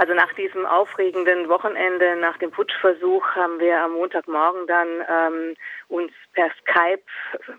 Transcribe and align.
Also 0.00 0.14
nach 0.14 0.32
diesem 0.32 0.64
aufregenden 0.64 1.50
Wochenende, 1.50 2.16
nach 2.16 2.38
dem 2.38 2.50
Putschversuch, 2.50 3.22
haben 3.34 3.60
wir 3.60 3.82
am 3.82 3.92
Montagmorgen 3.92 4.66
dann 4.66 4.88
ähm, 5.06 5.56
uns 5.88 6.10
per 6.32 6.50
Skype 6.62 7.04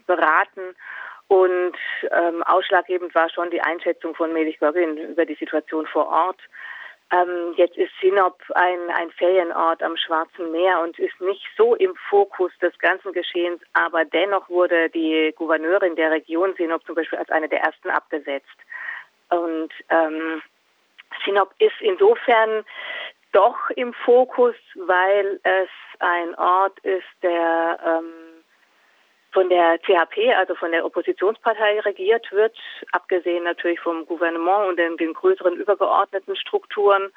beraten 0.08 0.76
und 1.28 1.78
ähm, 2.10 2.42
ausschlaggebend 2.42 3.14
war 3.14 3.30
schon 3.30 3.52
die 3.52 3.62
Einschätzung 3.62 4.16
von 4.16 4.34
Melich 4.34 4.58
Gögin 4.58 4.98
über 4.98 5.28
die 5.28 5.36
Situation 5.36 5.86
vor 5.86 6.08
Ort. 6.08 6.40
Ähm, 7.12 7.54
jetzt 7.58 7.78
ist 7.78 7.92
Sinop 8.02 8.42
ein, 8.55 8.89
ein 8.89 9.12
Ferienort 9.12 9.84
am 9.84 9.96
Schwarzen 9.96 10.52
Meer 10.52 10.82
und 10.82 10.98
ist 10.98 11.21
nicht 11.21 11.46
so 11.55 11.76
im 11.76 11.94
Fokus 12.10 12.52
des 12.60 12.76
ganzen 12.80 13.14
Geschehens, 13.14 13.62
aber 13.73 14.04
dennoch 14.04 14.50
wurde 14.50 14.89
die 14.89 15.32
Gouverneurin 15.38 15.96
der 15.96 16.10
Region 16.10 16.55
Sinop 16.55 16.84
zum 16.88 16.96
Beispiel 16.96 17.20
als 17.20 17.30
eine 17.30 17.50
der 17.50 17.62
ersten 17.62 17.92
abgesetzt. 17.92 18.58
Und 19.30 19.70
ähm, 19.89 20.42
Sinop 21.25 21.54
ist 21.59 21.80
insofern 21.82 22.66
doch 23.32 23.70
im 23.75 23.93
Fokus, 23.93 24.56
weil 24.75 25.39
es 25.43 25.70
ein 26.00 26.36
Ort 26.36 26.79
ist, 26.79 27.07
der 27.21 27.79
ähm, 27.86 28.42
von 29.32 29.50
der 29.50 29.79
CHP, 29.79 30.34
also 30.36 30.56
von 30.56 30.71
der 30.71 30.86
Oppositionspartei 30.86 31.79
regiert 31.82 32.30
wird, 32.31 32.58
abgesehen 32.92 33.44
natürlich 33.44 33.80
vom 33.80 34.06
Gouvernement 34.06 34.67
und 34.67 34.78
den, 34.78 34.97
den 34.97 35.14
größeren 35.14 35.56
übergeordneten 35.56 36.36
Strukturen. 36.36 37.12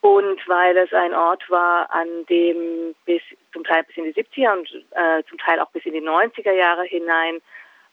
Und 0.00 0.46
weil 0.48 0.76
es 0.76 0.92
ein 0.92 1.14
Ort 1.14 1.48
war, 1.48 1.90
an 1.90 2.08
dem 2.28 2.94
bis 3.06 3.22
zum 3.52 3.64
Teil 3.64 3.84
bis 3.84 3.96
in 3.96 4.04
die 4.04 4.12
70er 4.12 4.52
und 4.52 4.84
äh, 4.90 5.22
zum 5.28 5.38
Teil 5.38 5.60
auch 5.60 5.70
bis 5.70 5.86
in 5.86 5.94
die 5.94 6.02
90er 6.02 6.52
Jahre 6.52 6.82
hinein 6.84 7.40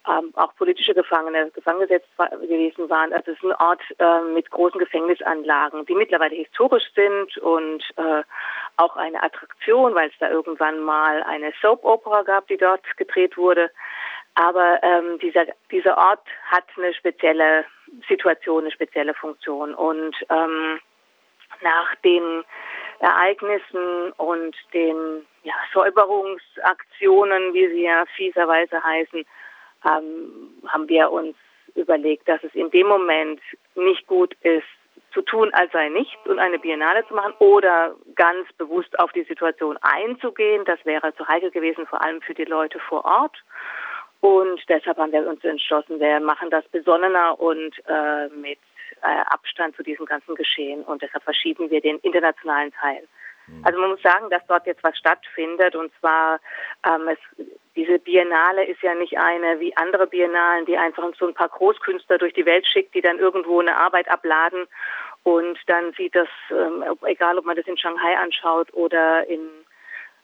ähm, 0.08 0.32
auch 0.36 0.56
politische 0.56 0.94
Gefangene 0.94 1.52
gefangen 1.52 1.82
gesetzt 1.82 2.08
gewesen 2.18 2.90
waren. 2.90 3.14
Also 3.14 3.32
es 3.32 3.38
ist 3.38 3.44
ein 3.44 3.54
Ort 3.54 3.82
äh, 4.00 4.22
mit 4.34 4.50
großen 4.50 4.80
Gefängnisanlagen, 4.80 5.86
die 5.86 5.96
mittlerweile 5.96 6.36
historisch 6.36 6.92
sind 6.96 7.38
und 7.38 7.84
äh, 7.98 8.24
auch 8.78 8.96
eine 8.96 9.22
Attraktion, 9.22 9.94
weil 9.94 10.10
es 10.10 10.16
da 10.20 10.30
irgendwann 10.30 10.80
mal 10.80 11.24
eine 11.24 11.54
Soap-Opera 11.62 12.24
gab, 12.24 12.48
die 12.48 12.58
dort 12.58 12.82
gedreht 12.98 13.38
wurde. 13.38 13.70
Aber 14.36 14.82
ähm, 14.82 15.20
dieser, 15.20 15.46
dieser 15.70 15.98
Ort 15.98 16.26
hat 16.50 16.64
eine 16.78 16.94
spezielle 16.94 17.66
Situation, 18.08 18.64
eine 18.64 18.72
spezielle 18.72 19.14
Funktion. 19.14 19.76
Und 19.76 20.16
ähm, 20.30 20.80
nach 21.62 21.96
den 22.04 22.44
Ereignissen 23.00 24.12
und 24.18 24.56
den 24.74 25.26
ja, 25.44 25.54
Säuberungsaktionen, 25.74 27.54
wie 27.54 27.68
sie 27.68 27.84
ja 27.84 28.06
fieserweise 28.16 28.82
heißen, 28.82 29.26
ähm, 29.86 30.54
haben 30.68 30.88
wir 30.90 31.12
uns 31.12 31.36
überlegt, 31.76 32.28
dass 32.28 32.44
es 32.44 32.54
in 32.54 32.70
dem 32.72 32.88
Moment 32.88 33.40
nicht 33.76 34.08
gut 34.08 34.36
ist, 34.42 34.68
zu 35.14 35.22
tun, 35.22 35.54
als 35.54 35.72
sei 35.74 35.90
nichts 35.90 36.26
und 36.26 36.40
eine 36.40 36.60
Biennale 36.60 37.06
zu 37.08 37.14
machen 37.14 37.34
oder 37.40 37.96
ganz 38.16 38.52
bewusst 38.54 38.98
auf 39.00 39.12
die 39.12 39.24
Situation 39.24 39.78
einzugehen. 39.82 40.64
Das 40.66 40.80
wäre 40.86 41.14
zu 41.16 41.28
heikel 41.28 41.52
gewesen, 41.52 41.86
vor 41.86 42.02
allem 42.02 42.22
für 42.22 42.34
die 42.34 42.46
Leute 42.46 42.80
vor 42.80 43.04
Ort. 43.04 43.38
Und 44.22 44.62
deshalb 44.70 44.98
haben 44.98 45.12
wir 45.12 45.28
uns 45.28 45.44
entschlossen, 45.44 46.00
wir 46.00 46.20
machen 46.20 46.50
das 46.50 46.66
besonnener 46.70 47.40
und 47.40 47.74
äh, 47.88 48.28
mit 48.30 48.60
äh, 49.02 49.22
Abstand 49.26 49.76
zu 49.76 49.84
diesem 49.84 50.06
ganzen 50.06 50.36
Geschehen. 50.36 50.84
Und 50.84 51.02
deshalb 51.02 51.24
verschieben 51.24 51.70
wir 51.70 51.82
den 51.82 51.98
internationalen 52.00 52.72
Teil. 52.74 53.08
Mhm. 53.48 53.66
Also 53.66 53.80
man 53.80 53.92
muss 53.92 54.02
sagen, 54.02 54.30
dass 54.30 54.46
dort 54.48 54.66
jetzt 54.68 54.84
was 54.84 54.98
stattfindet 54.98 55.76
und 55.76 55.92
zwar 56.00 56.40
ähm, 56.88 57.08
es, 57.08 57.48
diese 57.76 58.00
Biennale 58.00 58.66
ist 58.66 58.82
ja 58.82 58.94
nicht 58.96 59.18
eine 59.18 59.60
wie 59.60 59.76
andere 59.78 60.08
Biennalen, 60.08 60.66
die 60.66 60.78
einfach 60.78 61.08
so 61.18 61.28
ein 61.28 61.34
paar 61.34 61.50
Großkünstler 61.50 62.18
durch 62.18 62.34
die 62.34 62.46
Welt 62.46 62.68
schickt, 62.68 62.94
die 62.94 63.02
dann 63.02 63.20
irgendwo 63.20 63.60
eine 63.60 63.78
Arbeit 63.78 64.10
abladen 64.10 64.68
und 65.24 65.58
dann 65.68 65.94
sieht 65.94 66.16
das, 66.16 66.28
ähm, 66.50 66.84
egal 67.06 67.38
ob 67.38 67.46
man 67.46 67.56
das 67.56 67.68
in 67.68 67.78
Shanghai 67.78 68.18
anschaut 68.18 68.74
oder 68.74 69.26
in 69.28 69.42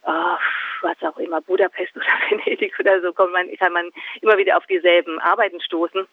uh, 0.05 0.37
was 0.81 1.01
auch 1.01 1.17
immer, 1.17 1.41
Budapest 1.41 1.95
oder 1.95 2.05
Venedig 2.29 2.77
oder 2.79 3.01
so, 3.01 3.13
kann 3.13 3.31
man, 3.31 3.49
kann 3.57 3.73
man 3.73 3.91
immer 4.21 4.37
wieder 4.37 4.57
auf 4.57 4.65
dieselben 4.65 5.19
Arbeiten 5.19 5.61
stoßen 5.61 6.07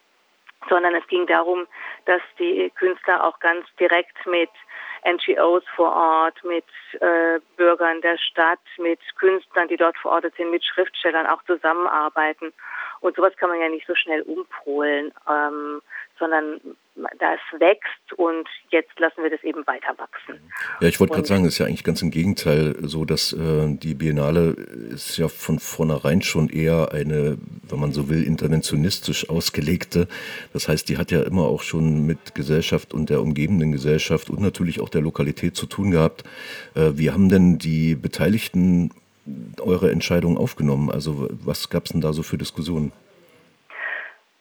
sondern 0.69 0.94
es 0.94 1.06
ging 1.08 1.26
darum, 1.26 1.66
dass 2.06 2.22
die 2.38 2.70
Künstler 2.76 3.25
auch 3.25 3.38
ganz 3.41 3.66
direkt 3.78 4.26
mit 4.26 4.50
NGOs 5.04 5.64
vor 5.76 5.94
Ort, 5.94 6.42
mit 6.44 6.64
äh, 7.00 7.38
Bürgern 7.56 8.00
der 8.00 8.16
Stadt, 8.16 8.60
mit 8.78 9.00
Künstlern, 9.16 9.69
die 9.69 9.76
dort 9.76 9.97
verortet 9.98 10.34
sind, 10.36 10.50
mit 10.50 10.64
Schriftstellern 10.64 11.26
auch 11.26 11.42
zusammenarbeiten. 11.44 12.53
Und 13.00 13.16
sowas 13.16 13.36
kann 13.36 13.50
man 13.50 13.60
ja 13.60 13.69
nicht 13.69 13.86
so 13.86 13.94
schnell 13.94 14.22
umpolen, 14.22 15.12
ähm, 15.28 15.82
sondern 16.19 16.60
das 17.19 17.41
wächst 17.59 18.12
und 18.16 18.49
jetzt 18.71 18.99
lassen 18.99 19.22
wir 19.22 19.31
das 19.31 19.43
eben 19.43 19.66
weiter 19.66 19.99
wachsen. 19.99 20.41
Ja, 20.81 20.88
ich 20.88 21.00
wollte 21.00 21.15
gerade 21.15 21.27
sagen, 21.27 21.44
es 21.44 21.55
ist 21.55 21.59
ja 21.59 21.66
eigentlich 21.66 21.84
ganz 21.84 22.03
im 22.03 22.10
Gegenteil 22.10 22.77
so, 22.82 23.05
dass 23.05 23.32
äh, 23.32 23.66
die 23.69 23.94
Biennale 23.94 24.50
ist 24.50 25.16
ja 25.19 25.28
von 25.28 25.59
vornherein 25.59 26.22
schon 26.22 26.49
eher 26.49 26.93
eine, 26.93 27.37
wenn 27.69 27.81
man 27.81 27.93
so 27.93 28.09
will, 28.09 28.22
interventionistisch 28.22 29.28
ausgelegte. 29.28 30.06
Das 30.53 30.69
heißt, 30.69 30.88
die 30.88 30.97
hat 30.97 31.10
ja 31.10 31.22
immer 31.22 31.43
auch 31.43 31.62
schon 31.62 32.06
mit 32.06 32.34
Gesellschaft 32.34 32.94
und 32.94 33.10
der 33.10 33.21
umgebenden 33.21 33.72
Gesellschaft 33.72 34.31
und 34.31 34.41
natürlich 34.41 34.81
auch 34.81 34.88
der 34.88 35.03
Lokalität 35.03 35.56
zu 35.56 35.66
tun 35.66 35.91
gehabt. 35.91 36.22
Äh, 36.75 36.93
wie 36.94 37.10
haben 37.10 37.28
denn 37.28 37.59
die 37.59 37.97
Beteiligten 37.97 38.91
eure 39.60 39.91
Entscheidung 39.91 40.37
aufgenommen? 40.37 40.91
Also 40.91 41.28
was 41.44 41.71
gab 41.71 41.87
es 41.87 41.93
denn 41.93 42.00
da 42.00 42.12
so 42.12 42.22
für 42.22 42.38
Diskussionen? 42.38 42.93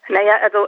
Naja, 0.10 0.38
also 0.42 0.68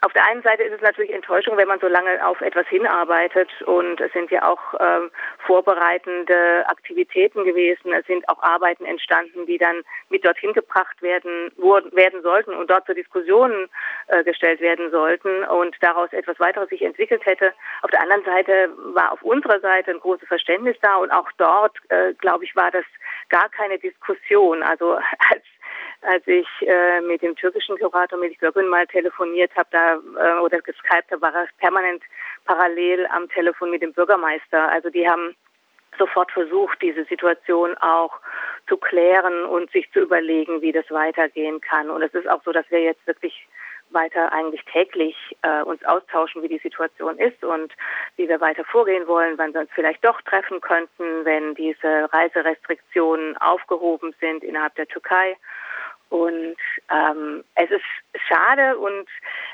auf 0.00 0.12
der 0.14 0.26
einen 0.26 0.42
Seite 0.42 0.64
ist 0.64 0.74
es 0.74 0.80
natürlich 0.80 1.12
Enttäuschung, 1.12 1.56
wenn 1.56 1.68
man 1.68 1.78
so 1.78 1.86
lange 1.86 2.26
auf 2.26 2.40
etwas 2.40 2.66
hinarbeitet 2.66 3.48
und 3.62 4.00
es 4.00 4.12
sind 4.12 4.32
ja 4.32 4.48
auch 4.48 4.74
ähm, 4.80 5.10
vorbereitende 5.46 6.64
Aktivitäten 6.66 7.44
gewesen, 7.44 7.92
es 7.92 8.04
sind 8.06 8.28
auch 8.28 8.42
Arbeiten 8.42 8.84
entstanden, 8.84 9.46
die 9.46 9.58
dann 9.58 9.82
mit 10.08 10.24
dorthin 10.24 10.52
gebracht 10.52 11.00
werden, 11.02 11.52
wurden, 11.56 11.94
werden 11.94 12.22
sollten 12.22 12.52
und 12.52 12.68
dort 12.68 12.86
zur 12.86 12.96
Diskussion 12.96 13.68
äh, 14.08 14.24
gestellt 14.24 14.60
werden 14.60 14.90
sollten 14.90 15.44
und 15.44 15.76
daraus 15.80 16.12
etwas 16.12 16.40
weiteres 16.40 16.68
sich 16.68 16.82
entwickelt 16.82 17.24
hätte. 17.26 17.52
Auf 17.82 17.90
der 17.90 18.00
anderen 18.00 18.24
Seite 18.24 18.70
war 18.94 19.12
auf 19.12 19.22
unserer 19.22 19.60
Seite 19.60 19.92
ein 19.92 20.00
großes 20.00 20.26
Verständnis 20.26 20.76
da 20.82 20.96
und 20.96 21.12
auch 21.12 21.30
dort, 21.36 21.76
äh, 21.90 22.12
glaube 22.14 22.44
ich, 22.44 22.56
war 22.56 22.72
das 22.72 22.84
gar 23.28 23.48
keine 23.50 23.78
Diskussion. 23.78 24.64
Also 24.64 24.94
als 25.30 25.44
als 26.04 26.26
ich 26.26 26.46
äh, 26.60 27.00
mit 27.00 27.22
dem 27.22 27.34
türkischen 27.36 27.78
Kurator 27.78 28.18
Melih 28.18 28.36
Gökün 28.36 28.68
mal 28.68 28.86
telefoniert 28.86 29.50
habe 29.56 29.68
da 29.70 29.94
äh, 29.94 30.40
oder 30.40 30.60
geskypt 30.60 31.10
habe, 31.10 31.22
war 31.22 31.34
er 31.34 31.48
permanent 31.58 32.02
parallel 32.44 33.06
am 33.06 33.28
Telefon 33.28 33.70
mit 33.70 33.82
dem 33.82 33.92
Bürgermeister. 33.92 34.68
Also 34.70 34.90
die 34.90 35.08
haben 35.08 35.34
sofort 35.98 36.30
versucht, 36.32 36.82
diese 36.82 37.04
Situation 37.04 37.76
auch 37.78 38.18
zu 38.68 38.76
klären 38.76 39.44
und 39.44 39.70
sich 39.70 39.90
zu 39.92 40.00
überlegen, 40.00 40.60
wie 40.60 40.72
das 40.72 40.90
weitergehen 40.90 41.60
kann. 41.60 41.90
Und 41.90 42.02
es 42.02 42.14
ist 42.14 42.28
auch 42.28 42.42
so, 42.44 42.52
dass 42.52 42.68
wir 42.70 42.80
jetzt 42.80 43.06
wirklich 43.06 43.46
weiter 43.90 44.32
eigentlich 44.32 44.64
täglich 44.64 45.16
äh, 45.42 45.62
uns 45.62 45.84
austauschen, 45.84 46.42
wie 46.42 46.48
die 46.48 46.58
Situation 46.58 47.18
ist 47.18 47.44
und 47.44 47.72
wie 48.16 48.28
wir 48.28 48.40
weiter 48.40 48.64
vorgehen 48.64 49.06
wollen, 49.06 49.38
wann 49.38 49.54
wir 49.54 49.60
uns 49.60 49.70
vielleicht 49.74 50.04
doch 50.04 50.20
treffen 50.22 50.60
könnten, 50.60 51.24
wenn 51.24 51.54
diese 51.54 52.12
Reiserestriktionen 52.12 53.36
aufgehoben 53.36 54.14
sind 54.20 54.42
innerhalb 54.42 54.74
der 54.74 54.88
Türkei. 54.88 55.36
Und 56.10 56.56
ähm, 56.90 57.44
es 57.54 57.70
ist 57.70 57.84
schade 58.28 58.78
und 58.78 59.08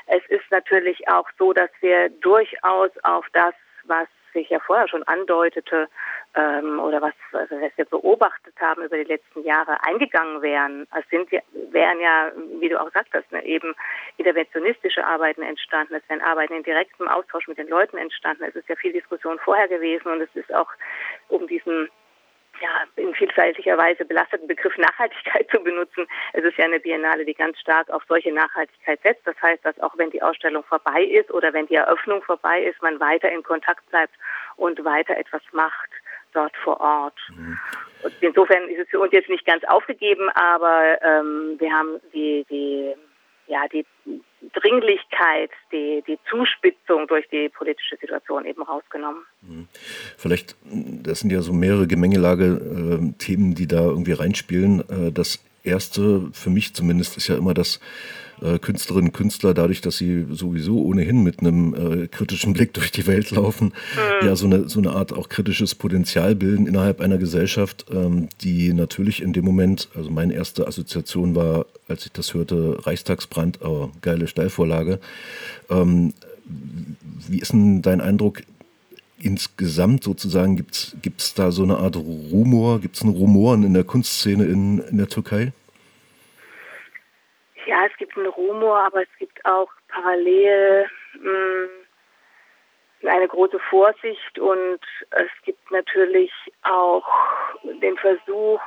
es 0.07 0.23
ist 0.27 0.49
natürlich 0.51 1.07
auch 1.09 1.27
so, 1.37 1.53
dass 1.53 1.69
wir 1.81 2.09
durchaus 2.09 2.91
auf 3.03 3.25
das, 3.33 3.53
was 3.85 4.07
sich 4.33 4.49
ja 4.49 4.59
vorher 4.59 4.87
schon 4.87 5.03
andeutete 5.03 5.87
ähm, 6.35 6.79
oder 6.79 7.01
was, 7.01 7.13
was 7.31 7.49
wir 7.49 7.85
beobachtet 7.85 8.53
haben 8.59 8.83
über 8.83 8.97
die 8.97 9.03
letzten 9.03 9.43
Jahre 9.43 9.83
eingegangen 9.83 10.41
wären. 10.41 10.87
Es 10.97 11.07
sind 11.09 11.29
wären 11.71 11.99
ja, 11.99 12.31
wie 12.59 12.69
du 12.69 12.79
auch 12.79 12.91
sagtest, 12.91 13.31
ne, 13.31 13.43
eben 13.45 13.75
interventionistische 14.17 15.05
Arbeiten 15.05 15.41
entstanden. 15.41 15.95
Es 15.95 16.09
wären 16.09 16.21
Arbeiten 16.21 16.53
in 16.53 16.63
direktem 16.63 17.07
Austausch 17.07 17.47
mit 17.47 17.57
den 17.57 17.67
Leuten 17.67 17.97
entstanden. 17.97 18.43
Es 18.43 18.55
ist 18.55 18.69
ja 18.69 18.75
viel 18.75 18.93
Diskussion 18.93 19.39
vorher 19.39 19.67
gewesen 19.67 20.11
und 20.11 20.21
es 20.21 20.33
ist 20.35 20.53
auch 20.53 20.69
um 21.29 21.47
diesen 21.47 21.89
ja, 22.61 22.83
in 22.95 23.13
vielfältiger 23.15 23.77
Weise 23.77 24.05
belasteten 24.05 24.47
Begriff 24.47 24.77
Nachhaltigkeit 24.77 25.49
zu 25.51 25.59
benutzen. 25.59 26.07
Es 26.33 26.43
ist 26.43 26.57
ja 26.57 26.65
eine 26.65 26.79
Biennale, 26.79 27.25
die 27.25 27.33
ganz 27.33 27.59
stark 27.59 27.89
auf 27.89 28.03
solche 28.07 28.31
Nachhaltigkeit 28.31 28.99
setzt. 29.01 29.25
Das 29.25 29.35
heißt, 29.41 29.65
dass 29.65 29.79
auch 29.79 29.97
wenn 29.97 30.11
die 30.11 30.21
Ausstellung 30.21 30.63
vorbei 30.63 31.03
ist 31.03 31.31
oder 31.31 31.53
wenn 31.53 31.67
die 31.67 31.75
Eröffnung 31.75 32.21
vorbei 32.23 32.63
ist, 32.63 32.81
man 32.81 32.99
weiter 32.99 33.31
in 33.31 33.43
Kontakt 33.43 33.89
bleibt 33.89 34.13
und 34.55 34.83
weiter 34.85 35.17
etwas 35.17 35.41
macht 35.51 35.89
dort 36.33 36.55
vor 36.57 36.79
Ort. 36.79 37.19
Mhm. 37.35 37.59
insofern 38.21 38.69
ist 38.69 38.79
es 38.79 38.89
für 38.89 38.99
uns 38.99 39.11
jetzt 39.11 39.29
nicht 39.29 39.45
ganz 39.45 39.63
aufgegeben, 39.65 40.29
aber 40.29 40.97
ähm, 41.01 41.55
wir 41.59 41.73
haben 41.73 41.99
die, 42.13 42.45
die 42.49 42.95
ja, 43.47 43.67
die 43.67 43.85
Dringlichkeit, 44.53 45.51
die, 45.71 46.03
die 46.07 46.17
Zuspitzung 46.29 47.07
durch 47.07 47.27
die 47.29 47.49
politische 47.49 47.97
Situation 47.97 48.45
eben 48.45 48.61
rausgenommen. 48.61 49.23
Mhm. 49.41 49.67
Vielleicht, 50.17 50.55
das 50.63 51.19
sind 51.19 51.31
ja 51.31 51.41
so 51.41 51.53
mehrere 51.53 51.87
Gemengelage-Themen, 51.87 53.51
äh, 53.51 53.55
die 53.55 53.67
da 53.67 53.81
irgendwie 53.81 54.13
reinspielen. 54.13 54.81
Äh, 54.89 55.11
das 55.11 55.43
erste, 55.63 56.29
für 56.33 56.49
mich 56.49 56.73
zumindest, 56.73 57.17
ist 57.17 57.27
ja 57.27 57.37
immer 57.37 57.53
das 57.53 57.79
äh, 58.41 58.59
Künstlerinnen 58.59 59.09
und 59.09 59.13
Künstler, 59.13 59.53
dadurch, 59.53 59.81
dass 59.81 59.97
sie 59.97 60.25
sowieso 60.31 60.81
ohnehin 60.83 61.23
mit 61.23 61.39
einem 61.39 62.03
äh, 62.03 62.07
kritischen 62.07 62.53
Blick 62.53 62.73
durch 62.73 62.91
die 62.91 63.07
Welt 63.07 63.31
laufen, 63.31 63.73
mhm. 64.21 64.25
ja 64.25 64.35
so 64.35 64.47
eine, 64.47 64.67
so 64.67 64.79
eine 64.79 64.91
Art 64.91 65.13
auch 65.13 65.29
kritisches 65.29 65.75
Potenzial 65.75 66.35
bilden 66.35 66.67
innerhalb 66.67 67.01
einer 67.01 67.17
Gesellschaft, 67.17 67.85
ähm, 67.93 68.29
die 68.41 68.73
natürlich 68.73 69.21
in 69.21 69.33
dem 69.33 69.45
Moment, 69.45 69.89
also 69.95 70.09
meine 70.09 70.33
erste 70.33 70.67
Assoziation 70.67 71.35
war, 71.35 71.65
als 71.87 72.05
ich 72.05 72.11
das 72.11 72.33
hörte, 72.33 72.77
Reichstagsbrand, 72.85 73.61
aber 73.61 73.91
geile 74.01 74.27
Steilvorlage. 74.27 74.99
Ähm, 75.69 76.13
wie 77.27 77.39
ist 77.39 77.53
denn 77.53 77.81
dein 77.81 78.01
Eindruck? 78.01 78.41
Insgesamt 79.23 80.03
sozusagen 80.03 80.55
gibt 80.55 81.21
es 81.21 81.33
da 81.35 81.51
so 81.51 81.63
eine 81.63 81.77
Art 81.77 81.95
Rumor, 81.95 82.79
gibt 82.79 82.95
es 82.95 83.03
einen 83.03 83.13
Rumoren 83.13 83.63
in 83.63 83.73
der 83.73 83.83
Kunstszene 83.83 84.45
in, 84.45 84.79
in 84.79 84.97
der 84.97 85.07
Türkei? 85.07 85.53
ja, 87.71 87.85
es 87.85 87.95
gibt 87.97 88.17
einen 88.17 88.27
Rumor, 88.27 88.79
aber 88.79 89.03
es 89.03 89.17
gibt 89.17 89.43
auch 89.45 89.69
parallel 89.87 90.89
mh, 91.13 91.69
hm, 93.01 93.09
eine 93.09 93.27
große 93.27 93.59
Vorsicht 93.69 94.37
und 94.37 94.79
es 95.11 95.29
gibt 95.43 95.71
natürlich 95.71 96.31
auch 96.63 97.05
den 97.63 97.97
Versuch, 97.97 98.61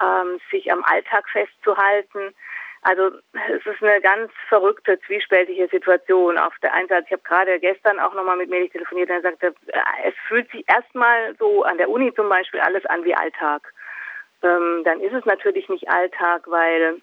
ähm, 0.00 0.38
sich 0.50 0.70
am 0.70 0.84
Alltag 0.84 1.28
festzuhalten. 1.30 2.34
Also 2.82 3.10
es 3.32 3.66
ist 3.66 3.82
eine 3.82 4.00
ganz 4.00 4.30
verrückte, 4.48 4.98
zwiespältige 5.00 5.68
Situation. 5.68 6.38
Auf 6.38 6.54
der 6.62 6.72
einen 6.74 6.88
Seite, 6.88 7.06
ich 7.06 7.12
habe 7.12 7.22
gerade 7.22 7.58
gestern 7.58 7.98
auch 7.98 8.14
nochmal 8.14 8.36
mit 8.36 8.50
Melich 8.50 8.72
telefoniert, 8.72 9.08
der 9.08 9.20
sagte, 9.20 9.54
äh, 9.66 9.80
es 10.04 10.14
fühlt 10.28 10.50
sich 10.50 10.64
erstmal 10.68 11.34
so 11.38 11.64
an 11.64 11.78
der 11.78 11.90
Uni 11.90 12.14
zum 12.14 12.28
Beispiel 12.28 12.60
alles 12.60 12.84
an 12.86 13.04
wie 13.04 13.14
Alltag. 13.14 13.72
Ähm, 14.42 14.82
dann 14.84 15.00
ist 15.00 15.12
es 15.12 15.24
natürlich 15.24 15.68
nicht 15.68 15.90
Alltag, 15.90 16.44
weil 16.46 17.00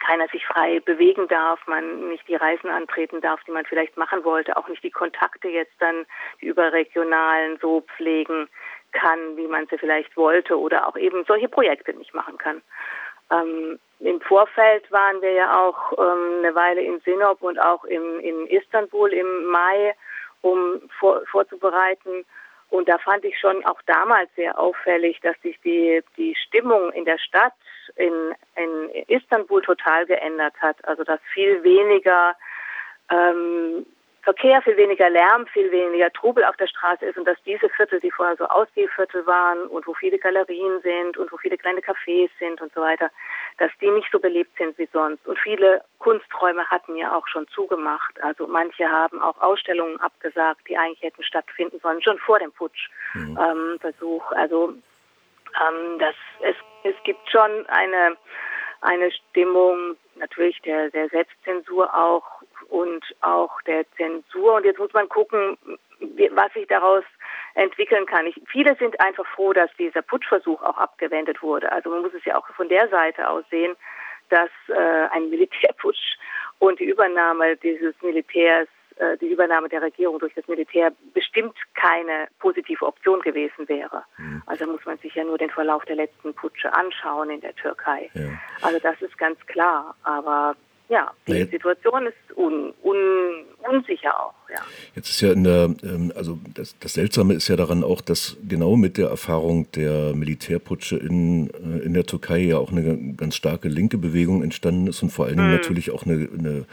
keiner 0.00 0.28
sich 0.28 0.44
frei 0.46 0.80
bewegen 0.80 1.28
darf, 1.28 1.66
man 1.66 2.08
nicht 2.08 2.26
die 2.28 2.34
Reisen 2.34 2.68
antreten 2.68 3.20
darf, 3.20 3.42
die 3.44 3.52
man 3.52 3.64
vielleicht 3.64 3.96
machen 3.96 4.24
wollte, 4.24 4.56
auch 4.56 4.68
nicht 4.68 4.82
die 4.82 4.90
Kontakte 4.90 5.48
jetzt 5.48 5.74
dann 5.78 6.04
die 6.40 6.46
überregionalen 6.46 7.58
so 7.60 7.82
pflegen 7.96 8.48
kann, 8.92 9.36
wie 9.36 9.46
man 9.46 9.66
sie 9.68 9.78
vielleicht 9.78 10.16
wollte 10.16 10.58
oder 10.58 10.88
auch 10.88 10.96
eben 10.96 11.24
solche 11.26 11.48
Projekte 11.48 11.94
nicht 11.94 12.14
machen 12.14 12.38
kann. 12.38 12.62
Ähm, 13.30 13.78
Im 14.00 14.20
Vorfeld 14.20 14.90
waren 14.90 15.22
wir 15.22 15.32
ja 15.32 15.60
auch 15.60 15.92
ähm, 15.92 16.38
eine 16.38 16.54
Weile 16.54 16.82
in 16.82 17.00
Sinop 17.00 17.42
und 17.42 17.58
auch 17.58 17.84
im, 17.84 18.20
in 18.20 18.46
Istanbul 18.48 19.12
im 19.12 19.44
Mai, 19.46 19.94
um 20.42 20.82
vor, 20.98 21.22
vorzubereiten. 21.30 22.24
Und 22.70 22.88
da 22.88 22.98
fand 22.98 23.24
ich 23.24 23.38
schon 23.38 23.64
auch 23.64 23.80
damals 23.86 24.28
sehr 24.34 24.58
auffällig, 24.58 25.20
dass 25.20 25.40
sich 25.42 25.58
die, 25.60 26.02
die 26.16 26.34
Stimmung 26.34 26.92
in 26.92 27.04
der 27.04 27.18
Stadt 27.18 27.52
in, 27.96 28.34
in 28.56 29.04
Istanbul 29.06 29.62
total 29.62 30.06
geändert 30.06 30.54
hat. 30.60 30.76
Also 30.86 31.04
dass 31.04 31.20
viel 31.32 31.62
weniger 31.62 32.34
ähm, 33.10 33.86
Verkehr, 34.24 34.62
viel 34.62 34.76
weniger 34.78 35.10
Lärm, 35.10 35.46
viel 35.48 35.70
weniger 35.70 36.10
Trubel 36.10 36.44
auf 36.44 36.56
der 36.56 36.66
Straße 36.66 37.04
ist 37.04 37.18
und 37.18 37.26
dass 37.28 37.36
diese 37.44 37.68
Viertel, 37.68 38.00
die 38.00 38.10
vorher 38.10 38.36
so 38.36 38.46
Ausgehviertel 38.46 39.26
waren 39.26 39.66
und 39.66 39.86
wo 39.86 39.92
viele 39.92 40.18
Galerien 40.18 40.80
sind 40.80 41.18
und 41.18 41.30
wo 41.30 41.36
viele 41.36 41.58
kleine 41.58 41.80
Cafés 41.80 42.30
sind 42.38 42.60
und 42.62 42.72
so 42.72 42.80
weiter, 42.80 43.10
dass 43.58 43.70
die 43.80 43.90
nicht 43.90 44.10
so 44.10 44.18
belebt 44.18 44.56
sind 44.58 44.76
wie 44.78 44.88
sonst. 44.92 45.26
Und 45.26 45.38
viele 45.38 45.82
Kunsträume 45.98 46.68
hatten 46.70 46.96
ja 46.96 47.16
auch 47.16 47.26
schon 47.28 47.46
zugemacht. 47.48 48.20
Also 48.22 48.46
manche 48.46 48.90
haben 48.90 49.22
auch 49.22 49.40
Ausstellungen 49.40 50.00
abgesagt, 50.00 50.68
die 50.68 50.76
eigentlich 50.76 51.02
hätten 51.02 51.22
stattfinden 51.22 51.78
sollen, 51.80 52.02
schon 52.02 52.18
vor 52.18 52.38
dem 52.38 52.52
Putschversuch. 52.52 53.12
Mhm. 53.14 53.38
Ähm, 53.38 54.36
also 54.36 54.74
ähm, 55.60 55.98
das, 55.98 56.14
es, 56.40 56.56
es 56.82 56.94
gibt 57.04 57.28
schon 57.30 57.66
eine, 57.68 58.16
eine 58.80 59.10
Stimmung 59.12 59.96
natürlich 60.16 60.60
der, 60.62 60.90
der 60.90 61.08
Selbstzensur 61.08 61.94
auch 61.94 62.24
und 62.68 63.04
auch 63.20 63.60
der 63.62 63.84
Zensur. 63.96 64.54
Und 64.54 64.64
jetzt 64.64 64.78
muss 64.78 64.92
man 64.92 65.08
gucken, 65.08 65.58
was 66.00 66.52
sich 66.52 66.66
daraus 66.66 67.04
entwickeln 67.54 68.06
kann. 68.06 68.26
Ich, 68.26 68.40
viele 68.48 68.76
sind 68.76 69.00
einfach 69.00 69.26
froh, 69.34 69.52
dass 69.52 69.70
dieser 69.78 70.02
Putschversuch 70.02 70.62
auch 70.62 70.76
abgewendet 70.76 71.42
wurde. 71.42 71.70
Also 71.70 71.90
man 71.90 72.02
muss 72.02 72.14
es 72.14 72.24
ja 72.24 72.36
auch 72.36 72.46
von 72.54 72.68
der 72.68 72.88
Seite 72.88 73.28
aus 73.28 73.44
sehen, 73.50 73.76
dass 74.28 74.50
äh, 74.68 75.08
ein 75.12 75.30
Militärputsch 75.30 76.16
und 76.58 76.80
die 76.80 76.84
Übernahme 76.84 77.56
dieses 77.56 77.94
Militärs 78.02 78.68
äh, 78.96 79.16
die 79.18 79.26
Übernahme 79.26 79.68
der 79.68 79.82
Regierung 79.82 80.20
durch 80.20 80.34
das 80.34 80.46
Militär 80.46 80.92
bestimmt 81.12 81.56
keine 81.74 82.28
positive 82.38 82.86
Option 82.86 83.20
gewesen 83.20 83.68
wäre. 83.68 84.04
Mhm. 84.18 84.42
Also 84.46 84.66
muss 84.66 84.84
man 84.84 84.98
sich 84.98 85.14
ja 85.14 85.24
nur 85.24 85.36
den 85.36 85.50
Verlauf 85.50 85.84
der 85.84 85.96
letzten 85.96 86.32
Putsche 86.32 86.72
anschauen 86.72 87.30
in 87.30 87.40
der 87.40 87.54
Türkei. 87.56 88.10
Ja. 88.14 88.22
Also 88.62 88.78
das 88.78 89.00
ist 89.02 89.18
ganz 89.18 89.38
klar. 89.46 89.96
Aber 90.04 90.54
ja, 90.88 91.10
die 91.26 91.32
naja. 91.32 91.46
Situation 91.46 92.06
ist 92.06 92.36
un, 92.36 92.74
un, 92.82 92.96
unsicher 93.68 94.20
auch. 94.20 94.34
Ja. 94.50 94.60
Jetzt 94.94 95.08
ist 95.08 95.20
ja 95.22 95.32
in 95.32 95.44
der, 95.44 95.74
ähm, 95.82 96.12
also 96.14 96.38
das, 96.52 96.76
das, 96.78 96.92
Seltsame 96.94 97.34
ist 97.34 97.48
ja 97.48 97.56
daran 97.56 97.82
auch, 97.82 98.02
dass 98.02 98.36
genau 98.46 98.76
mit 98.76 98.98
der 98.98 99.08
Erfahrung 99.08 99.70
der 99.72 100.14
Militärputsche 100.14 100.96
in, 100.96 101.48
äh, 101.50 101.84
in 101.84 101.94
der 101.94 102.04
Türkei 102.04 102.38
ja 102.40 102.58
auch 102.58 102.70
eine 102.70 103.14
ganz 103.16 103.34
starke 103.34 103.68
linke 103.68 103.96
Bewegung 103.96 104.42
entstanden 104.42 104.86
ist 104.86 105.02
und 105.02 105.10
vor 105.10 105.24
allen 105.24 105.36
Dingen 105.36 105.50
mhm. 105.50 105.56
natürlich 105.56 105.90
auch 105.90 106.04
eine, 106.04 106.28
eine 106.38 106.66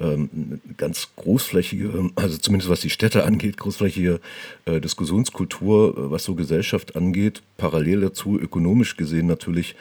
ähm, 0.00 0.60
ganz 0.76 1.08
großflächige, 1.16 2.10
also 2.16 2.38
zumindest 2.38 2.70
was 2.70 2.80
die 2.80 2.90
Städte 2.90 3.24
angeht, 3.24 3.56
großflächige 3.56 4.20
äh, 4.64 4.80
Diskussionskultur, 4.80 5.96
äh, 5.96 6.10
was 6.10 6.24
so 6.24 6.34
Gesellschaft 6.34 6.96
angeht. 6.96 7.42
Parallel 7.56 8.00
dazu 8.00 8.38
ökonomisch 8.38 8.96
gesehen 8.96 9.26
natürlich 9.26 9.74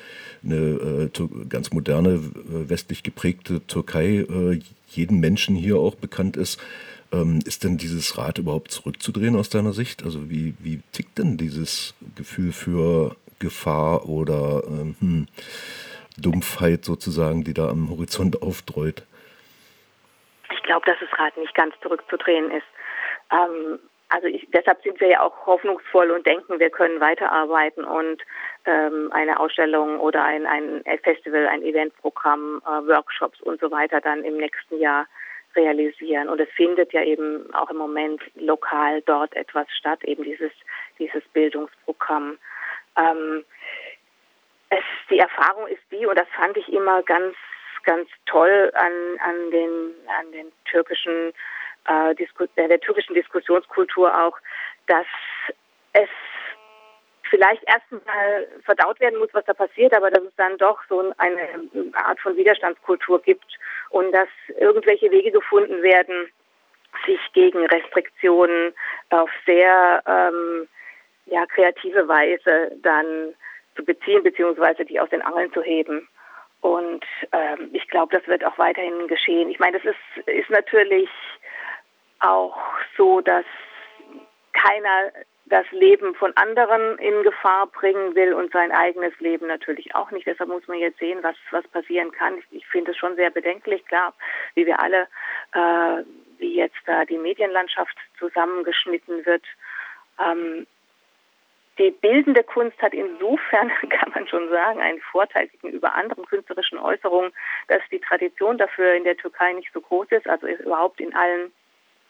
eine 0.44 0.56
äh, 0.56 1.10
ganz 1.50 1.72
moderne, 1.72 2.20
westlich 2.68 3.04
geprägte 3.04 3.62
Türkei, 3.68 4.26
jedem 4.88 5.20
Menschen 5.20 5.56
hier 5.56 5.78
auch 5.78 5.96
bekannt 5.96 6.36
ist. 6.36 6.60
Ähm, 7.12 7.40
ist 7.46 7.64
denn 7.64 7.78
dieses 7.78 8.18
Rad 8.18 8.38
überhaupt 8.38 8.72
zurückzudrehen 8.72 9.36
aus 9.36 9.50
deiner 9.50 9.74
Sicht? 9.74 10.04
Also 10.04 10.30
wie, 10.30 10.54
wie 10.60 10.80
tickt 10.92 11.18
denn 11.18 11.38
dieses 11.38 11.94
Gefühl 12.16 12.52
für 12.54 13.16
Gefahr 13.40 14.08
oder 14.08 14.64
ähm, 14.68 14.96
hm, 15.00 15.28
Dumpfheit 16.18 16.86
sozusagen, 16.86 17.44
die 17.44 17.54
da 17.54 17.70
am 17.70 17.90
Horizont 17.90 18.42
aufdreut? 18.42 19.04
Glaube, 20.72 20.86
dass 20.86 21.00
das 21.00 21.20
Rad 21.20 21.36
nicht 21.38 21.54
ganz 21.54 21.76
zurückzudrehen 21.82 22.50
ist. 22.52 22.68
Ähm, 23.32 23.80
also 24.08 24.28
ich, 24.28 24.48
deshalb 24.54 24.82
sind 24.84 25.00
wir 25.00 25.08
ja 25.08 25.22
auch 25.22 25.46
hoffnungsvoll 25.46 26.12
und 26.12 26.26
denken, 26.26 26.60
wir 26.60 26.70
können 26.70 27.00
weiterarbeiten 27.00 27.84
und 27.84 28.22
ähm, 28.66 29.10
eine 29.12 29.40
Ausstellung 29.40 30.00
oder 30.00 30.24
ein, 30.24 30.46
ein 30.46 30.84
Festival, 31.04 31.48
ein 31.48 31.64
Eventprogramm, 31.64 32.62
äh, 32.66 32.88
Workshops 32.88 33.42
und 33.42 33.60
so 33.60 33.72
weiter 33.72 34.02
dann 34.02 34.24
im 34.24 34.38
nächsten 34.38 34.80
Jahr 34.80 35.08
realisieren. 35.56 36.30
Und 36.30 36.40
es 36.40 36.50
findet 36.56 36.94
ja 36.94 37.04
eben 37.04 37.54
auch 37.54 37.70
im 37.70 37.78
Moment 37.78 38.22
lokal 38.36 39.02
dort 39.02 39.34
etwas 39.36 39.68
statt, 39.78 40.04
eben 40.06 40.24
dieses, 40.24 40.52
dieses 41.00 41.24
Bildungsprogramm. 41.34 42.38
Ähm, 42.98 43.44
es, 44.70 44.84
die 45.10 45.20
Erfahrung 45.20 45.68
ist 45.68 45.84
die, 45.92 46.06
und 46.06 46.18
das 46.18 46.28
fand 46.30 46.56
ich 46.56 46.72
immer 46.72 47.02
ganz 47.04 47.36
ganz 47.84 48.10
toll 48.26 48.72
an, 48.76 48.92
an 49.20 49.52
den, 49.52 49.94
an 50.20 50.32
den 50.32 50.52
türkischen, 50.66 51.34
äh, 51.88 52.12
äh, 52.12 52.68
der 52.68 52.80
türkischen 52.80 53.16
Diskussionskultur 53.16 54.14
auch, 54.14 54.38
dass 54.88 55.08
es 55.94 56.10
vielleicht 57.30 57.64
erstmal 57.64 58.48
verdaut 58.66 59.00
werden 59.00 59.18
muss, 59.18 59.34
was 59.34 59.46
da 59.46 59.54
passiert, 59.54 59.94
aber 59.94 60.12
dass 60.12 60.24
es 60.24 60.36
dann 60.36 60.58
doch 60.58 60.80
so 60.90 61.14
eine 61.18 61.48
Art 61.94 62.20
von 62.20 62.36
Widerstandskultur 62.36 63.22
gibt 63.22 63.58
und 63.90 64.12
dass 64.12 64.28
irgendwelche 64.60 65.10
Wege 65.12 65.32
gefunden 65.32 65.82
werden, 65.82 66.30
sich 67.06 67.20
gegen 67.34 67.66
Restriktionen 67.68 68.74
auf 69.10 69.30
sehr 69.46 70.04
ähm, 70.06 70.68
ja, 71.26 71.46
kreative 71.46 72.08
Weise 72.08 72.72
dann 72.82 73.34
zu 73.76 73.86
beziehen, 73.86 74.24
beziehungsweise 74.24 74.84
die 74.84 75.00
aus 75.00 75.10
den 75.10 75.22
Angeln 75.22 75.52
zu 75.54 75.62
heben. 75.62 76.08
Und 76.62 77.04
ähm, 77.32 77.72
ich 77.74 77.88
glaube, 77.88 78.16
das 78.16 78.28
wird 78.28 78.46
auch 78.46 78.58
weiterhin 78.58 79.08
geschehen. 79.08 79.50
Ich 79.50 79.60
meine, 79.60 79.80
das 79.80 79.94
ist, 79.94 80.28
ist 80.28 80.50
natürlich 80.50 81.10
auch 82.20 82.58
so, 82.96 83.22
dass 83.22 83.46
keiner 84.54 85.12
das 85.46 85.70
Leben 85.72 86.16
von 86.16 86.32
anderen 86.38 86.98
in 87.00 87.24
Gefahr 87.24 87.68
bringen 87.68 88.16
will 88.16 88.34
und 88.34 88.54
sein 88.54 88.72
eigenes 88.72 89.20
Leben 89.20 89.48
natürlich 89.48 89.94
auch 89.96 90.10
nicht. 90.12 90.26
Deshalb 90.26 90.50
muss 90.50 90.68
man 90.68 90.78
jetzt 90.78 91.00
sehen, 91.00 91.20
was, 91.24 91.36
was 91.50 91.68
passieren 91.68 92.12
kann. 92.12 92.38
Ich, 92.38 92.46
ich 92.52 92.68
finde 92.68 92.92
es 92.92 92.98
schon 92.98 93.18
sehr 93.18 93.32
bedenklich, 93.32 93.86
klar, 93.86 94.14
wie 94.56 94.66
wir 94.66 94.80
alle, 94.80 95.08
äh, 95.54 96.04
wie 96.38 96.56
jetzt 96.56 96.78
da 96.86 97.04
die 97.04 97.18
Medienlandschaft 97.18 97.98
zusammengeschnitten 98.18 99.26
wird. 99.26 99.44
Ähm, 100.26 100.68
die 101.82 101.92
bildende 101.92 102.44
Kunst 102.44 102.80
hat 102.82 102.94
insofern, 102.94 103.72
kann 103.90 104.12
man 104.14 104.28
schon 104.28 104.50
sagen, 104.50 104.80
einen 104.82 105.02
Vorteil 105.02 105.48
gegenüber 105.48 105.96
anderen 105.96 106.26
künstlerischen 106.26 106.78
Äußerungen, 106.78 107.32
dass 107.68 107.82
die 107.92 108.00
Tradition 108.00 108.58
dafür 108.58 108.94
in 108.94 109.04
der 109.04 109.18
Türkei 109.18 109.54
nicht 109.54 109.72
so 109.74 109.82
groß 109.82 110.08
ist, 110.12 110.28
also 110.28 110.48
überhaupt 110.48 111.00
in 111.00 111.14
allen 111.16 111.52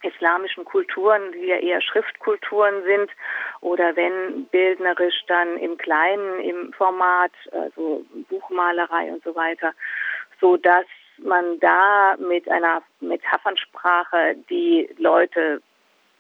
islamischen 0.04 0.66
Kulturen, 0.66 1.32
die 1.32 1.46
ja 1.46 1.58
eher 1.58 1.80
Schriftkulturen 1.80 2.84
sind 2.84 3.12
oder 3.62 3.96
wenn 3.96 4.46
bildnerisch 4.46 5.22
dann 5.28 5.58
im 5.58 5.78
kleinen, 5.78 6.40
im 6.40 6.74
Format, 6.74 7.32
also 7.52 8.04
Buchmalerei 8.28 9.12
und 9.12 9.24
so 9.24 9.36
weiter, 9.36 9.74
so 10.40 10.58
dass 10.58 10.86
man 11.20 11.60
da 11.60 12.16
mit 12.18 12.50
einer 12.50 12.82
Metaphernsprache 13.00 14.36
die 14.50 14.90
Leute 14.98 15.62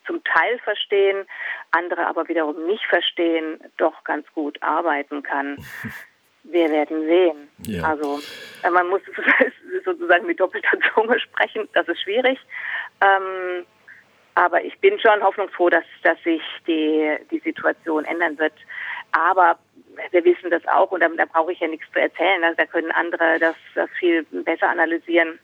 zum 0.05 0.23
Teil 0.23 0.59
verstehen, 0.59 1.25
andere 1.71 2.07
aber 2.07 2.27
wiederum 2.27 2.65
nicht 2.65 2.85
verstehen, 2.85 3.59
doch 3.77 4.03
ganz 4.03 4.25
gut 4.33 4.61
arbeiten 4.61 5.23
kann. 5.23 5.57
Wir 6.43 6.71
werden 6.71 7.05
sehen. 7.05 7.49
Ja. 7.67 7.83
Also 7.83 8.19
äh, 8.63 8.69
man 8.71 8.89
muss 8.89 9.01
sozusagen 9.85 10.25
mit 10.25 10.39
doppelter 10.39 10.77
Zunge 10.93 11.19
sprechen, 11.19 11.69
das 11.73 11.87
ist 11.87 12.01
schwierig. 12.01 12.39
Ähm, 12.99 13.65
aber 14.35 14.63
ich 14.63 14.77
bin 14.79 14.99
schon 14.99 15.21
hoffnungsfroh, 15.21 15.69
dass, 15.69 15.83
dass 16.03 16.21
sich 16.23 16.41
die, 16.65 17.17
die 17.29 17.39
Situation 17.39 18.05
ändern 18.05 18.39
wird. 18.39 18.53
Aber 19.11 19.59
wir 20.11 20.23
wissen 20.23 20.49
das 20.49 20.65
auch 20.67 20.91
und 20.91 21.01
da, 21.01 21.09
da 21.09 21.25
brauche 21.25 21.51
ich 21.51 21.59
ja 21.59 21.67
nichts 21.67 21.85
zu 21.91 21.99
erzählen. 21.99 22.43
Also 22.43 22.55
da 22.57 22.65
können 22.65 22.91
andere 22.91 23.39
das, 23.39 23.55
das 23.75 23.89
viel 23.99 24.23
besser 24.23 24.69
analysieren. 24.69 25.39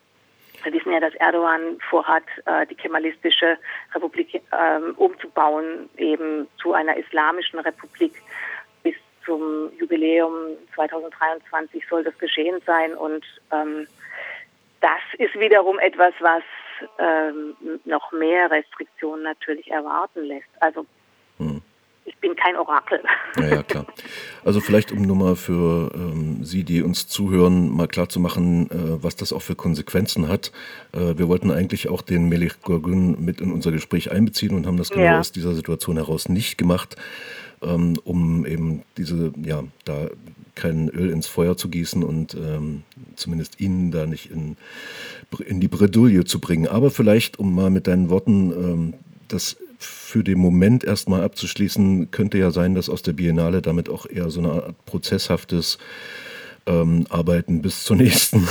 Wir 0.64 0.74
wissen 0.74 0.92
ja, 0.92 1.00
dass 1.00 1.14
Erdogan 1.16 1.78
vorhat, 1.90 2.24
äh, 2.46 2.66
die 2.66 2.76
kemalistische 2.76 3.58
Republik 3.94 4.37
ähm, 4.58 4.94
umzubauen, 4.96 5.90
eben 5.98 6.48
zu 6.62 6.74
einer 6.74 6.98
islamischen 6.98 7.60
Republik. 7.60 8.14
Bis 8.84 8.96
zum 9.26 9.72
Jubiläum 9.78 10.34
2023 10.76 11.84
soll 11.90 12.04
das 12.04 12.18
geschehen 12.18 12.62
sein 12.66 12.94
und 12.96 13.26
ähm, 13.52 13.88
das 14.82 15.02
ist 15.18 15.38
wiederum 15.40 15.80
etwas, 15.80 16.14
was 16.20 16.44
ähm, 17.00 17.56
noch 17.86 18.12
mehr 18.12 18.52
Restriktionen 18.52 19.24
natürlich 19.24 19.70
erwarten 19.72 20.24
lässt. 20.24 20.50
Also 20.60 20.86
bin 22.22 22.36
kein 22.36 22.56
Orakel. 22.56 23.02
Ja, 23.38 23.48
ja, 23.48 23.64
klar. 23.64 23.86
Also 24.44 24.60
vielleicht, 24.60 24.92
um 24.92 25.02
nur 25.02 25.16
mal 25.16 25.36
für 25.36 25.92
ähm, 25.94 26.44
Sie, 26.44 26.64
die 26.64 26.82
uns 26.82 27.08
zuhören, 27.08 27.70
mal 27.70 27.88
klarzumachen, 27.88 28.72
äh, 28.72 29.04
was 29.04 29.16
das 29.16 29.34
auch 29.34 29.42
für 29.42 29.56
Konsequenzen 29.56 30.28
hat. 30.28 30.52
Äh, 30.94 31.18
wir 31.18 31.28
wollten 31.28 31.52
eigentlich 31.52 31.90
auch 31.90 32.02
den 32.02 32.30
Melich 32.30 32.62
Gorgun 32.62 33.24
mit 33.24 33.42
in 33.42 33.52
unser 33.52 33.72
Gespräch 33.72 34.12
einbeziehen 34.12 34.56
und 34.56 34.66
haben 34.66 34.78
das 34.78 34.90
genau 34.90 35.04
ja. 35.04 35.20
aus 35.20 35.32
dieser 35.32 35.54
Situation 35.54 35.98
heraus 35.98 36.30
nicht 36.30 36.58
gemacht, 36.58 36.96
ähm, 37.62 37.98
um 38.04 38.46
eben 38.46 38.84
diese, 38.98 39.34
ja, 39.44 39.64
da 39.86 40.08
kein 40.56 40.90
Öl 40.90 41.12
ins 41.12 41.28
Feuer 41.28 41.56
zu 41.56 41.70
gießen 41.70 42.04
und 42.04 42.34
ähm, 42.34 42.84
zumindest 43.16 43.62
Ihnen 43.62 43.92
da 43.92 44.08
nicht 44.08 44.32
in, 44.32 44.58
in 45.46 45.60
die 45.60 45.68
Bredouille 45.68 46.26
zu 46.26 46.40
bringen. 46.40 46.68
Aber 46.68 46.90
vielleicht, 46.90 47.38
um 47.38 47.54
mal 47.54 47.70
mit 47.70 47.88
deinen 47.88 48.10
Worten 48.10 48.52
ähm, 48.52 48.94
das 49.28 49.58
für 50.08 50.24
den 50.24 50.40
Moment 50.40 50.86
erstmal 50.86 51.22
abzuschließen, 51.22 52.12
könnte 52.12 52.38
ja 52.38 52.52
sein, 52.52 52.76
dass 52.76 52.90
aus 52.90 53.02
der 53.02 53.12
Biennale 53.12 53.62
damit 53.62 53.90
auch 53.90 54.06
eher 54.06 54.30
so 54.30 54.40
eine 54.40 54.52
Art 54.52 54.86
prozesshaftes 54.86 55.78
ähm, 56.66 57.06
Arbeiten 57.10 57.62
bis 57.62 57.84
zur 57.84 57.98
nächsten, 57.98 58.48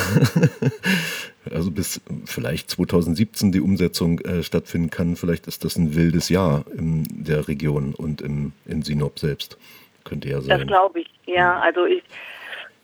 also 1.50 1.70
bis 1.70 2.02
vielleicht 2.26 2.68
2017 2.68 3.52
die 3.52 3.62
Umsetzung 3.62 4.20
äh, 4.20 4.42
stattfinden 4.42 4.90
kann. 4.90 5.16
Vielleicht 5.16 5.46
ist 5.46 5.64
das 5.64 5.76
ein 5.76 5.94
wildes 5.94 6.28
Jahr 6.28 6.66
in 6.76 7.04
der 7.08 7.48
Region 7.48 7.94
und 7.94 8.20
im, 8.20 8.52
in 8.66 8.82
Sinop 8.82 9.18
selbst. 9.18 9.56
Könnte 10.04 10.28
ja 10.28 10.42
sein. 10.42 10.58
Das 10.58 10.66
glaube 10.68 11.00
ich, 11.00 11.08
ja. 11.25 11.58
Also 11.60 11.86
ich, 11.86 12.02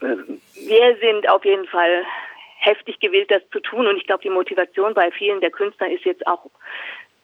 äh, 0.01 0.17
wir 0.67 0.97
sind 0.99 1.29
auf 1.29 1.45
jeden 1.45 1.67
Fall 1.67 2.05
heftig 2.57 3.01
gewillt, 3.01 3.31
das 3.31 3.43
zu 3.53 3.61
tun. 3.61 3.87
Und 3.87 3.99
ich 3.99 4.07
glaube, 4.07 4.23
die 4.23 4.31
Motivation 4.31 4.95
bei 4.95 5.11
vielen 5.11 5.43
der 5.43 5.51
Künstler 5.51 5.91
ist 5.91 6.07
jetzt 6.07 6.27
auch 6.27 6.49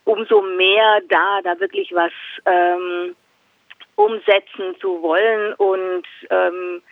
umso 0.09 0.41
mehr 0.41 1.03
da, 1.09 1.43
da 1.43 1.61
wirklich 1.61 1.93
was 1.95 2.13
ähm, 2.47 3.15
umsetzen 3.95 4.75
zu 4.81 5.03
wollen 5.03 5.53
und 5.55 6.07
ähm, 6.31 6.83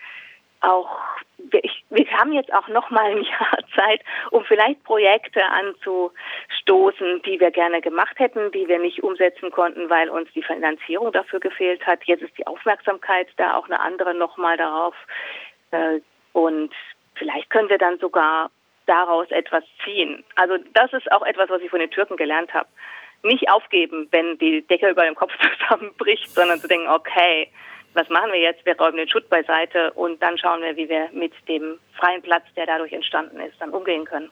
auch 0.61 0.99
wir, 1.37 1.63
ich, 1.63 1.83
wir 1.89 2.05
haben 2.11 2.31
jetzt 2.33 2.53
auch 2.53 2.67
noch 2.67 2.91
mal 2.91 3.05
ein 3.05 3.23
Jahr 3.23 3.57
Zeit, 3.75 4.01
um 4.29 4.43
vielleicht 4.45 4.83
Projekte 4.83 5.43
anzustoßen, 5.43 7.23
die 7.23 7.39
wir 7.39 7.49
gerne 7.49 7.81
gemacht 7.81 8.19
hätten, 8.19 8.51
die 8.51 8.67
wir 8.67 8.77
nicht 8.77 9.01
umsetzen 9.01 9.49
konnten, 9.49 9.89
weil 9.89 10.09
uns 10.09 10.29
die 10.33 10.43
Finanzierung 10.43 11.11
dafür 11.11 11.39
gefehlt 11.39 11.85
hat. 11.87 12.03
Jetzt 12.03 12.21
ist 12.21 12.37
die 12.37 12.45
Aufmerksamkeit 12.45 13.29
da 13.37 13.55
auch 13.55 13.65
eine 13.65 13.79
andere 13.79 14.13
noch 14.13 14.37
mal 14.37 14.57
darauf 14.57 14.95
äh, 15.71 16.01
und 16.33 16.71
vielleicht 17.15 17.49
können 17.49 17.69
wir 17.69 17.79
dann 17.79 17.97
sogar 17.97 18.51
daraus 18.85 19.29
etwas 19.31 19.63
ziehen. 19.83 20.23
Also 20.35 20.57
das 20.73 20.93
ist 20.93 21.11
auch 21.11 21.25
etwas, 21.25 21.49
was 21.49 21.61
ich 21.61 21.69
von 21.69 21.79
den 21.79 21.91
Türken 21.91 22.15
gelernt 22.15 22.53
habe 22.53 22.67
nicht 23.23 23.49
aufgeben, 23.49 24.07
wenn 24.11 24.37
die 24.37 24.61
Decke 24.61 24.89
über 24.89 25.03
dem 25.03 25.15
Kopf 25.15 25.31
zusammenbricht, 25.59 26.29
sondern 26.29 26.59
zu 26.59 26.67
denken, 26.67 26.87
okay, 26.87 27.49
was 27.93 28.09
machen 28.09 28.31
wir 28.31 28.39
jetzt? 28.39 28.65
Wir 28.65 28.77
räumen 28.77 28.97
den 28.97 29.09
Schutt 29.09 29.27
beiseite 29.29 29.91
und 29.93 30.21
dann 30.21 30.37
schauen 30.37 30.61
wir, 30.61 30.75
wie 30.77 30.87
wir 30.87 31.09
mit 31.13 31.33
dem 31.47 31.79
freien 31.99 32.21
Platz, 32.21 32.43
der 32.55 32.67
dadurch 32.67 32.93
entstanden 32.93 33.39
ist, 33.39 33.59
dann 33.59 33.71
umgehen 33.71 34.05
können. 34.05 34.29